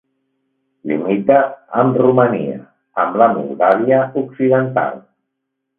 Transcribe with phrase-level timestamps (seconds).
[0.91, 1.37] Limita
[1.83, 2.57] amb Romania,
[3.05, 5.03] amb la Moldàvia Occidental.